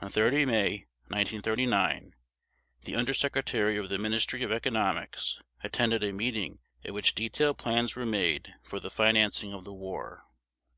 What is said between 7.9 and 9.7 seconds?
were made for the financing of